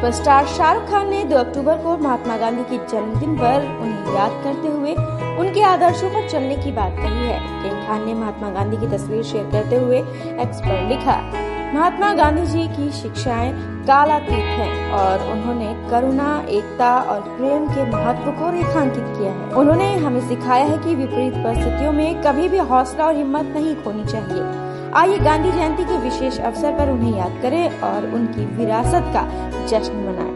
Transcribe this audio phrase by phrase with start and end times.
[0.00, 4.68] Superstar Shahrukh Khan ने 2 अक्टूबर को महात्मा गांधी के जन्मदिन पर उन्हें याद करते
[4.68, 4.92] हुए
[5.40, 9.22] उनके आदर्शों पर चलने की बात कही है। किंग खान ने महात्मा गांधी की तस्वीर
[9.22, 9.98] शेयर करते हुए
[10.44, 11.16] एक्स पर लिखा,
[11.74, 13.52] महात्मा गांधी जी की शिक्षाएँ
[13.84, 19.94] कालातीत हैं और उन्होंने करुणा, एकता और प्रेम के महत्व को रेखांकित किया है। उन्होंने
[19.98, 24.48] हमें सिखाया है कि विपरीत परिस्थितियों में कभी भी हौसला और हिम्मत नहीं खोनी चाहिए।
[24.94, 29.22] आइए गांधी जयंती के विशेष अवसर पर उन्हें याद करें और उनकी विरासत का
[29.66, 30.29] जश्न मनाएँ।